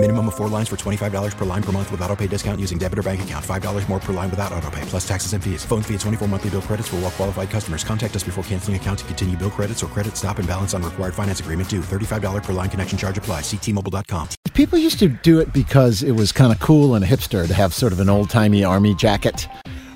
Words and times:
Minimum 0.00 0.28
of 0.28 0.36
four 0.36 0.46
lines 0.48 0.68
for 0.68 0.76
$25 0.76 1.36
per 1.36 1.44
line 1.44 1.60
per 1.62 1.72
month 1.72 1.90
with 1.90 2.00
auto 2.02 2.14
pay 2.14 2.28
discount 2.28 2.60
using 2.60 2.78
debit 2.78 3.00
or 3.00 3.02
bank 3.02 3.20
account. 3.22 3.44
$5 3.44 3.88
more 3.88 3.98
per 3.98 4.12
line 4.12 4.30
without 4.30 4.52
auto 4.52 4.70
pay, 4.70 4.82
plus 4.82 5.06
taxes 5.08 5.32
and 5.32 5.42
fees. 5.42 5.64
Phone 5.64 5.82
fee 5.82 5.94
at 5.94 6.00
24 6.00 6.28
monthly 6.28 6.50
bill 6.50 6.62
credits 6.62 6.86
for 6.86 6.94
all 6.96 7.02
well 7.02 7.10
qualified 7.10 7.50
customers. 7.50 7.82
Contact 7.82 8.14
us 8.14 8.22
before 8.22 8.44
canceling 8.44 8.76
account 8.76 9.00
to 9.00 9.04
continue 9.06 9.36
bill 9.36 9.50
credits 9.50 9.82
or 9.82 9.88
credit 9.88 10.16
stop 10.16 10.38
and 10.38 10.46
balance 10.46 10.72
on 10.72 10.84
required 10.84 11.14
finance 11.14 11.40
agreement 11.40 11.68
due. 11.68 11.80
$35 11.80 12.44
per 12.44 12.52
line 12.52 12.70
connection 12.70 12.96
charge 12.96 13.18
apply. 13.18 13.40
Ctmobile.com. 13.40 14.28
People 14.54 14.78
used 14.78 15.00
to 15.00 15.08
do 15.08 15.40
it 15.40 15.52
because 15.52 16.04
it 16.04 16.12
was 16.12 16.30
kind 16.30 16.52
of 16.52 16.60
cool 16.60 16.94
and 16.94 17.04
a 17.04 17.08
hipster 17.08 17.44
to 17.48 17.54
have 17.54 17.74
sort 17.74 17.92
of 17.92 17.98
an 17.98 18.08
old 18.08 18.30
timey 18.30 18.62
army 18.62 18.94
jacket 18.94 19.48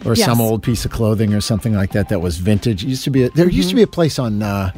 or 0.04 0.14
Yes. 0.16 0.26
some 0.26 0.40
old 0.40 0.64
piece 0.64 0.84
of 0.84 0.90
clothing 0.90 1.32
or 1.32 1.40
something 1.40 1.74
like 1.74 1.92
that 1.92 2.08
that 2.08 2.18
was 2.20 2.38
vintage. 2.38 2.82
It 2.82 2.88
used 2.88 3.04
to 3.04 3.10
be 3.10 3.22
a, 3.22 3.30
there 3.30 3.48
used 3.48 3.68
to 3.68 3.76
be 3.76 3.82
a 3.82 3.86
place 3.86 4.18
on 4.18 4.42
uh, 4.42 4.72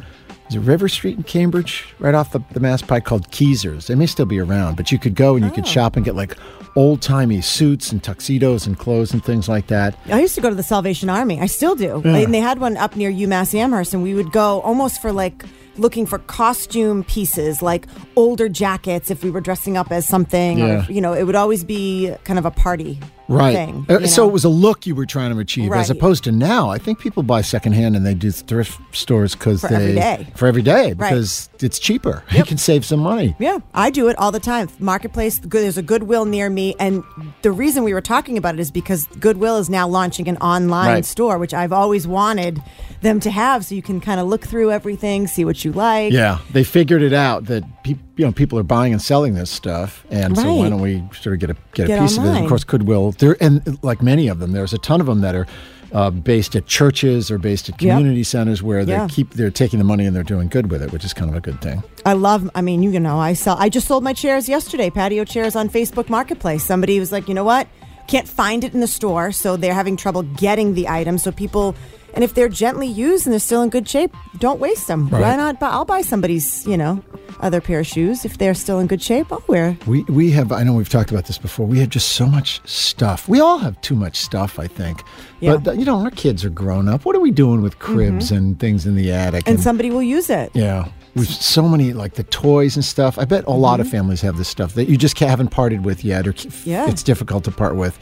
is 0.49 0.55
it 0.55 0.59
River 0.59 0.87
Street 0.87 1.17
in 1.17 1.23
Cambridge, 1.23 1.85
right 1.99 2.13
off 2.13 2.31
the, 2.31 2.39
the 2.51 2.59
Mass 2.59 2.81
Pike 2.81 3.05
called 3.05 3.29
Keezers. 3.31 3.87
They 3.87 3.95
may 3.95 4.05
still 4.05 4.25
be 4.25 4.39
around, 4.39 4.77
but 4.77 4.91
you 4.91 4.99
could 4.99 5.15
go 5.15 5.35
and 5.35 5.43
you 5.43 5.51
could 5.51 5.65
oh. 5.65 5.67
shop 5.67 5.95
and 5.95 6.05
get 6.05 6.15
like 6.15 6.37
old 6.75 7.01
timey 7.01 7.41
suits 7.41 7.91
and 7.91 8.03
tuxedos 8.03 8.67
and 8.67 8.77
clothes 8.77 9.13
and 9.13 9.23
things 9.23 9.47
like 9.47 9.67
that. 9.67 9.97
I 10.07 10.21
used 10.21 10.35
to 10.35 10.41
go 10.41 10.49
to 10.49 10.55
the 10.55 10.63
Salvation 10.63 11.09
Army. 11.09 11.39
I 11.39 11.45
still 11.47 11.75
do. 11.75 12.01
And 12.03 12.33
they 12.33 12.41
had 12.41 12.59
one 12.59 12.77
up 12.77 12.95
near 12.95 13.11
UMass 13.11 13.55
Amherst, 13.55 13.93
and 13.93 14.03
we 14.03 14.13
would 14.13 14.31
go 14.31 14.61
almost 14.61 15.01
for 15.01 15.11
like 15.11 15.45
looking 15.77 16.05
for 16.05 16.19
costume 16.19 17.03
pieces, 17.03 17.61
like 17.61 17.87
older 18.15 18.47
jackets 18.47 19.09
if 19.09 19.23
we 19.23 19.31
were 19.31 19.41
dressing 19.41 19.77
up 19.77 19.91
as 19.91 20.07
something. 20.07 20.59
Yeah. 20.59 20.85
Or, 20.85 20.91
you 20.91 21.01
know, 21.01 21.13
it 21.13 21.23
would 21.23 21.35
always 21.35 21.63
be 21.63 22.13
kind 22.23 22.39
of 22.39 22.45
a 22.45 22.51
party 22.51 22.99
Right. 23.27 23.53
thing. 23.55 23.85
Uh, 23.89 24.05
so 24.07 24.23
know? 24.23 24.29
it 24.29 24.33
was 24.33 24.43
a 24.43 24.49
look 24.49 24.85
you 24.85 24.93
were 24.95 25.05
trying 25.05 25.33
to 25.33 25.39
achieve, 25.39 25.71
as 25.71 25.89
opposed 25.89 26.23
to 26.25 26.31
now. 26.31 26.69
I 26.69 26.77
think 26.77 26.99
people 26.99 27.23
buy 27.23 27.41
secondhand 27.41 27.95
and 27.95 28.05
they 28.05 28.13
do 28.13 28.31
thrift 28.31 28.79
stores 28.95 29.33
because 29.35 29.61
they 29.61 29.75
every 29.75 29.93
day. 29.95 30.27
for 30.35 30.47
every 30.47 30.61
day 30.61 30.93
Right. 30.93 30.97
because 31.09 31.49
it's 31.61 31.79
cheaper. 31.79 32.23
You 32.35 32.43
can 32.43 32.57
save 32.57 32.85
some 32.85 32.99
money. 32.99 33.35
Yeah, 33.39 33.59
I 33.73 33.89
do 33.89 34.09
it 34.09 34.17
all 34.19 34.31
the 34.31 34.39
time. 34.39 34.67
Marketplace, 34.79 35.39
there's 35.39 35.77
a 35.77 35.81
Goodwill 35.81 36.25
near 36.25 36.49
me. 36.49 36.75
And 36.79 37.03
the 37.41 37.51
reason 37.51 37.83
we 37.83 37.93
were 37.93 38.01
talking 38.01 38.37
about 38.37 38.53
it 38.55 38.59
is 38.59 38.71
because 38.71 39.07
Goodwill 39.19 39.57
is 39.57 39.69
now 39.69 39.87
launching 39.87 40.27
an 40.27 40.37
online 40.37 40.87
Right. 40.89 41.05
store, 41.05 41.37
which 41.37 41.53
I've 41.53 41.71
always 41.73 42.05
wanted 42.07 42.61
them 43.01 43.19
to 43.21 43.31
have. 43.31 43.65
So 43.65 43.73
you 43.75 43.81
can 43.81 44.01
kind 44.01 44.19
of 44.19 44.27
look 44.27 44.45
through 44.45 44.71
everything, 44.71 45.27
see 45.27 45.45
what 45.45 45.63
you 45.63 45.71
like. 45.71 46.11
Yeah, 46.13 46.39
they 46.51 46.63
figured 46.63 47.01
it 47.01 47.13
out 47.13 47.45
that 47.45 47.63
peop 47.83 47.99
you 48.17 48.25
know 48.25 48.31
people 48.31 48.57
are 48.59 48.63
buying 48.63 48.93
and 48.93 49.01
selling 49.01 49.33
this 49.35 49.49
stuff, 49.49 50.05
and 50.09 50.37
so 50.37 50.53
why 50.55 50.69
don't 50.69 50.81
we 50.81 51.03
sort 51.21 51.33
of 51.33 51.39
get 51.39 51.49
a 51.49 51.55
get, 51.73 51.87
Get 51.87 51.99
a 51.99 52.01
piece 52.03 52.17
of 52.17 52.25
it? 52.25 52.29
And 52.29 52.37
of 52.45 52.49
course, 52.49 52.63
Goodwill 52.63 53.11
there, 53.13 53.37
and 53.41 53.77
like 53.83 54.01
many 54.01 54.27
of 54.27 54.39
them, 54.39 54.51
there's 54.51 54.73
a 54.73 54.77
ton 54.77 54.99
of 55.01 55.07
them 55.07 55.21
that 55.21 55.35
are. 55.35 55.47
Uh, 55.93 56.09
based 56.09 56.57
at 56.57 56.65
churches 56.65 57.31
or 57.31 57.37
based 57.37 57.69
at 57.69 57.81
Yep. 57.81 57.95
community 57.97 58.23
centers 58.23 58.61
where 58.61 58.83
they 58.83 58.91
Yeah. 58.93 59.07
keep 59.09 59.35
they're 59.35 59.51
taking 59.51 59.79
the 59.79 59.85
money 59.85 60.05
and 60.05 60.13
they're 60.13 60.23
doing 60.23 60.49
good 60.49 60.69
with 60.69 60.81
it, 60.81 60.91
which 60.91 61.05
is 61.05 61.13
kind 61.13 61.29
of 61.29 61.37
a 61.37 61.39
good 61.39 61.61
thing. 61.61 61.83
I 62.05 62.13
love. 62.13 62.49
I 62.53 62.61
mean, 62.61 62.83
you 62.83 62.99
know, 62.99 63.17
I 63.17 63.31
sell. 63.31 63.55
I 63.59 63.69
just 63.69 63.87
sold 63.87 64.03
my 64.03 64.11
chairs 64.11 64.49
yesterday, 64.49 64.89
patio 64.89 65.23
chairs 65.23 65.55
on 65.55 65.69
Facebook 65.69 66.09
Marketplace. 66.09 66.65
Somebody 66.65 66.99
was 66.99 67.13
like, 67.13 67.29
you 67.29 67.33
know 67.33 67.45
what? 67.45 67.67
Can't 68.07 68.27
find 68.27 68.65
it 68.65 68.73
in 68.73 68.81
the 68.81 68.87
store, 68.87 69.31
so 69.31 69.55
they're 69.55 69.73
having 69.75 69.95
trouble 69.95 70.23
getting 70.23 70.73
the 70.73 70.89
item. 70.89 71.17
So 71.17 71.31
people, 71.31 71.75
and 72.15 72.23
if 72.23 72.33
they're 72.33 72.49
gently 72.49 72.87
used 72.87 73.25
and 73.27 73.33
they're 73.33 73.39
still 73.39 73.61
in 73.61 73.69
good 73.69 73.87
shape, 73.87 74.13
don't 74.39 74.59
waste 74.59 74.87
them. 74.87 75.09
Why 75.09 75.35
not? 75.35 75.61
I'll 75.61 75.85
buy 75.85 76.01
somebody's, 76.01 76.65
you 76.65 76.77
know, 76.77 77.03
other 77.41 77.59
pair 77.61 77.81
of 77.81 77.87
shoes 77.87 78.23
if 78.25 78.37
they're 78.37 78.53
still 78.53 78.79
in 78.79 78.87
good 78.87 79.01
shape. 79.01 79.31
I'll 79.31 79.43
wear. 79.47 79.77
We 79.85 80.03
we 80.05 80.31
have 80.31 80.51
I 80.51 80.63
know 80.63 80.73
we've 80.73 80.89
talked 80.89 81.11
about 81.11 81.25
this 81.25 81.37
before. 81.37 81.65
We 81.67 81.79
have 81.79 81.89
just 81.89 82.09
so 82.13 82.25
much 82.25 82.61
stuff. 82.67 83.27
We 83.27 83.39
all 83.41 83.57
have 83.59 83.79
too 83.81 83.95
much 83.95 84.17
stuff, 84.17 84.57
I 84.59 84.67
think. 84.67 85.03
Yeah. 85.41 85.57
But 85.57 85.67
uh, 85.67 85.71
you 85.73 85.85
know, 85.85 85.99
our 85.99 86.11
kids 86.11 86.45
are 86.45 86.49
grown 86.49 86.87
up. 86.87 87.05
What 87.05 87.15
are 87.15 87.19
we 87.19 87.31
doing 87.31 87.61
with 87.61 87.77
cribs 87.79 88.31
and 88.31 88.57
things 88.59 88.85
in 88.85 88.95
the 88.95 89.11
attic? 89.11 89.41
Mm-hmm. 89.43 89.49
And 89.55 89.59
somebody 89.61 89.91
will 89.91 90.01
use 90.03 90.29
it. 90.29 90.51
yeah, 90.53 90.87
we've 91.15 91.27
so 91.27 91.67
many 91.67 91.91
like 91.93 92.13
the 92.13 92.23
toys 92.23 92.75
and 92.77 92.85
stuff. 92.85 93.19
I 93.19 93.25
bet 93.25 93.43
a 93.45 93.51
lot 93.51 93.79
of 93.81 93.89
families 93.89 94.21
have 94.21 94.37
this 94.37 94.47
stuff 94.47 94.73
that 94.75 94.87
you 94.87 94.95
just 94.97 95.19
haven't 95.19 95.49
parted 95.49 95.83
with 95.85 96.03
yet, 96.05 96.25
or 96.27 96.33
Mm-hmm. 96.33 96.69
Yeah. 96.69 96.89
it's 96.89 97.03
difficult 97.03 97.43
to 97.45 97.51
part 97.51 97.75
with. 97.75 97.99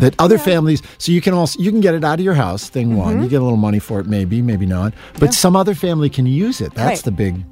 That 0.00 0.14
other 0.18 0.38
families, 0.38 0.82
so 0.98 1.12
you 1.12 1.20
can 1.20 1.32
also 1.34 1.58
you 1.60 1.70
can 1.70 1.80
get 1.80 1.94
it 1.94 2.04
out 2.04 2.18
of 2.18 2.24
your 2.24 2.34
house. 2.34 2.68
Thing 2.68 2.96
one, 2.96 3.14
Mm-hmm. 3.14 3.22
you 3.24 3.28
get 3.30 3.40
a 3.40 3.44
little 3.44 3.56
money 3.56 3.78
for 3.78 4.00
it, 4.00 4.06
maybe, 4.06 4.42
maybe 4.42 4.66
not. 4.66 4.92
But 5.18 5.32
some 5.34 5.54
other 5.56 5.74
family 5.74 6.10
can 6.10 6.26
use 6.26 6.60
it. 6.60 6.74
That's 6.74 6.98
Right. 7.00 7.04
the 7.04 7.10
big 7.12 7.44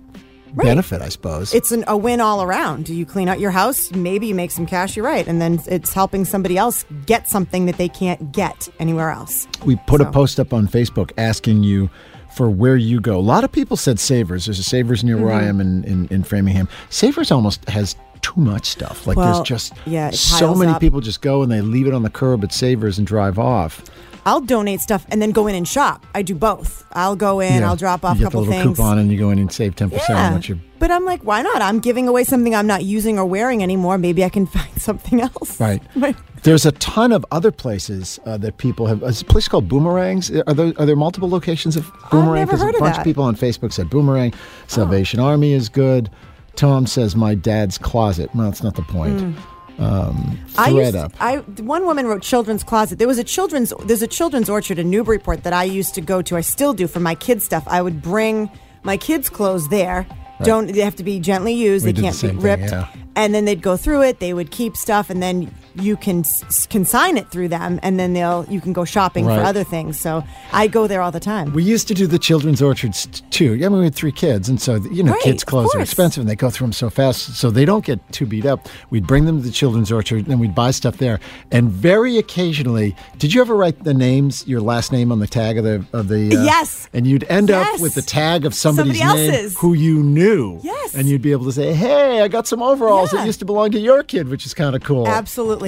benefit, 0.55 1.03
I 1.03 1.09
suppose. 1.11 1.55
It's 1.55 1.73
an, 1.73 1.85
a 1.87 1.97
win 1.97 2.21
all 2.21 2.43
around. 2.43 2.85
Do 2.87 2.95
you 2.95 3.05
clean 3.05 3.29
out 3.29 3.39
your 3.39 3.51
house, 3.51 3.93
maybe 3.93 4.27
you 4.27 4.35
make 4.35 4.51
some 4.51 4.67
cash. 4.67 4.97
You're 4.97 5.05
right, 5.05 5.27
and 5.29 5.41
then 5.41 5.61
it's 5.67 5.93
helping 5.93 6.25
somebody 6.25 6.57
else 6.57 6.85
get 7.07 7.29
something 7.29 7.67
that 7.67 7.77
they 7.77 7.89
can't 7.89 8.33
get 8.33 8.69
anywhere 8.79 9.11
else. 9.11 9.47
We 9.65 9.77
put 9.87 10.01
a 10.01 10.11
post 10.11 10.41
up 10.41 10.53
on 10.53 10.67
Facebook 10.67 11.13
asking 11.19 11.63
you 11.65 11.91
for 12.35 12.49
where 12.51 12.77
you 12.77 13.01
go. 13.01 13.19
A 13.19 13.21
lot 13.21 13.43
of 13.45 13.51
people 13.53 13.77
said 13.77 13.99
Savers. 13.99 14.47
There's 14.47 14.59
a 14.59 14.63
Savers 14.63 15.03
near 15.05 15.17
where 15.17 15.33
I 15.35 15.41
Mm-hmm. 15.43 15.49
am 15.49 15.61
in, 15.61 15.85
in, 15.85 16.09
in 16.09 16.23
Framingham. 16.25 16.69
Savers 16.91 17.31
almost 17.31 17.69
has 17.69 17.95
too 18.23 18.41
much 18.41 18.67
stuff. 18.67 19.07
Like 19.07 19.17
Well, 19.17 19.33
there's 19.35 19.47
just 19.47 19.73
yeah, 19.87 20.11
so 20.11 20.55
many 20.55 20.73
up. 20.73 20.81
people 20.81 21.01
just 21.01 21.21
go 21.23 21.43
and 21.43 21.51
they 21.51 21.61
leave 21.61 21.87
it 21.87 21.95
on 21.95 22.03
the 22.03 22.11
curb 22.11 22.45
at 22.45 22.53
Savers 22.53 22.99
and 22.99 23.07
drive 23.07 23.39
off. 23.39 23.83
I'll 24.27 24.41
donate 24.43 24.81
stuff 24.81 25.07
and 25.11 25.23
then 25.23 25.31
go 25.31 25.47
in 25.47 25.55
and 25.55 25.67
shop. 25.67 26.05
I 26.15 26.21
do 26.21 26.35
both. 26.35 26.85
I'll 26.93 27.17
go 27.17 27.41
in, 27.41 27.61
Yeah. 27.61 27.69
I'll 27.71 27.77
drop 27.77 28.05
off 28.05 28.19
you 28.19 28.27
a 28.27 28.29
get 28.29 28.33
the 28.33 28.39
couple 28.39 28.41
little 28.43 28.63
things. 28.65 28.77
coupon 28.77 28.99
and 28.99 29.11
you 29.11 29.19
go 29.19 29.31
in 29.31 29.39
and 29.39 29.51
save 29.51 29.75
10% 29.75 30.11
on 30.11 30.35
what 30.35 30.49
you 30.51 30.61
But 30.79 30.91
I'm 30.91 31.07
like, 31.07 31.23
why 31.23 31.41
not? 31.41 31.63
I'm 31.63 31.79
giving 31.81 32.07
away 32.09 32.25
something 32.25 32.55
I'm 32.55 32.67
not 32.67 32.85
using 32.85 33.19
or 33.19 33.25
wearing 33.25 33.63
anymore. 33.63 33.97
Maybe 33.97 34.23
I 34.25 34.29
can 34.29 34.45
find 34.59 34.69
something 34.83 35.23
else. 35.23 35.59
Right. 35.59 35.83
There's 36.43 36.67
a 36.67 36.73
ton 36.73 37.11
of 37.13 37.25
other 37.31 37.51
places 37.51 38.21
uh, 38.27 38.37
that 38.39 38.59
people 38.59 38.87
have. 38.87 39.01
There's 39.01 39.23
a 39.23 39.25
place 39.25 39.49
called 39.49 39.67
Boomerangs. 39.67 40.31
Are 40.31 40.55
there, 40.55 40.73
are 40.79 40.85
there 40.87 40.95
multiple 40.97 41.29
locations 41.31 41.75
of 41.77 41.91
Boomerang? 42.11 42.45
Because 42.45 42.61
a 42.63 42.67
of 42.69 42.73
bunch 42.79 42.97
that. 42.97 42.99
of 42.99 43.05
people 43.05 43.25
on 43.25 43.35
Facebook 43.35 43.73
said 43.73 43.89
Boomerang. 43.89 44.35
Salvation 44.67 45.21
Army 45.21 45.53
is 45.53 45.69
good. 45.71 46.11
Tom 46.59 46.89
says 46.89 47.15
my 47.15 47.37
dad's 47.37 47.79
closet. 47.79 48.29
Well, 48.35 48.47
that's 48.47 48.65
not 48.65 48.75
the 48.75 48.83
point. 48.83 49.37
Um, 49.79 50.37
I 50.59 50.71
used, 50.71 50.97
up. 50.97 51.13
I 51.21 51.37
one 51.37 51.87
woman 51.87 52.09
wrote 52.09 52.21
children's 52.21 52.65
closet. 52.65 52.99
There 52.99 53.07
was 53.07 53.19
a 53.19 53.23
children's 53.23 53.73
there's 53.85 54.03
a 54.03 54.09
children's 54.09 54.51
orchard 54.51 54.81
in 54.81 54.91
Newburyport 54.91 55.45
that 55.45 55.53
I 55.53 55.63
used 55.63 55.95
to 55.95 56.01
go 56.01 56.21
to. 56.21 56.37
I 56.37 56.41
still 56.41 56.75
do 56.75 56.89
for 56.89 56.99
my 56.99 57.15
kids 57.15 57.45
stuff. 57.45 57.63
I 57.69 57.81
would 57.81 58.03
bring 58.03 58.51
my 58.83 58.97
kids' 58.97 59.31
clothes 59.31 59.69
there. 59.69 60.05
Don't 60.43 60.67
they 60.67 60.81
have 60.81 60.97
to 60.97 61.05
be 61.05 61.21
gently 61.21 61.53
used? 61.53 61.87
We 61.87 61.93
they 61.93 62.03
can't 62.03 62.15
same 62.15 62.37
be 62.37 62.43
thing, 62.43 62.45
ripped. 62.61 62.73
yeah. 62.73 62.89
And 63.15 63.33
then 63.33 63.45
they'd 63.45 63.63
go 63.63 63.77
through 63.77 64.03
it. 64.03 64.19
They 64.19 64.35
would 64.35 64.51
keep 64.51 64.77
stuff, 64.77 65.11
and 65.11 65.23
then 65.23 65.55
you 65.81 65.97
can 65.97 66.21
s- 66.21 66.67
consign 66.67 67.17
it 67.17 67.31
through 67.31 67.49
them, 67.49 67.79
and 67.83 67.99
then 67.99 68.13
they'll 68.13 68.45
you 68.49 68.61
can 68.61 68.73
go 68.73 68.85
shopping 68.85 69.27
Right. 69.27 69.39
for 69.39 69.45
other 69.45 69.65
things. 69.65 69.99
So 69.99 70.23
I 70.53 70.67
go 70.69 70.87
there 70.87 71.01
all 71.03 71.11
the 71.13 71.21
time. 71.21 71.53
We 71.53 71.63
used 71.63 71.89
to 71.89 71.95
do 71.95 72.07
the 72.07 72.19
children's 72.19 72.61
orchards 72.63 73.07
too. 73.31 73.55
Yeah, 73.55 73.67
I 73.67 73.69
mean, 73.71 73.79
we 73.79 73.85
had 73.85 73.95
three 73.95 74.13
kids, 74.13 74.49
and 74.49 74.61
so 74.61 74.77
you 74.93 75.03
know, 75.03 75.13
Right, 75.13 75.23
kids' 75.23 75.45
clothes 75.45 75.75
are 75.75 75.81
expensive, 75.81 76.21
and 76.21 76.29
they 76.31 76.37
go 76.37 76.51
through 76.51 76.67
them 76.69 76.73
so 76.73 76.91
fast, 76.91 77.37
so 77.37 77.51
they 77.51 77.65
don't 77.65 77.85
get 77.85 78.01
too 78.13 78.27
beat 78.27 78.47
up. 78.47 78.69
We'd 78.91 79.07
bring 79.07 79.25
them 79.27 79.39
to 79.39 79.45
the 79.47 79.53
children's 79.53 79.91
orchard, 79.93 80.19
and 80.19 80.27
then 80.27 80.39
we'd 80.39 80.55
buy 80.55 80.71
stuff 80.73 80.99
there. 80.99 81.21
And 81.51 81.71
very 81.71 82.19
occasionally, 82.19 82.95
did 83.19 83.35
you 83.35 83.41
ever 83.41 83.55
write 83.57 83.85
the 83.85 83.95
names, 83.95 84.47
your 84.47 84.61
last 84.61 84.93
name 84.93 85.11
on 85.13 85.19
the 85.21 85.27
tag 85.27 85.59
of 85.59 85.65
the 85.65 85.85
of 85.93 86.09
the? 86.09 86.37
uh, 86.37 86.43
Yes. 86.45 86.89
And 86.93 87.07
you'd 87.07 87.25
end 87.29 87.51
up 87.51 87.81
with 87.81 87.95
the 87.95 88.03
tag 88.03 88.45
of 88.45 88.55
somebody's 88.55 88.99
Somebody 88.99 89.21
name 89.23 89.31
else's. 89.35 89.59
who 89.59 89.75
you 89.75 90.03
knew. 90.03 90.61
Yes. 90.63 90.95
And 90.95 91.07
you'd 91.09 91.23
be 91.23 91.33
able 91.33 91.45
to 91.47 91.53
say, 91.53 91.73
"Hey, 91.75 92.21
I 92.23 92.29
got 92.29 92.47
some 92.47 92.63
overalls 92.63 93.13
Yeah. 93.13 93.21
that 93.21 93.27
used 93.27 93.39
to 93.41 93.45
belong 93.45 93.71
to 93.73 93.79
your 93.81 94.03
kid," 94.03 94.29
which 94.29 94.47
is 94.47 94.55
kind 94.55 94.75
of 94.75 94.83
cool. 94.83 95.07
Absolutely, 95.07 95.68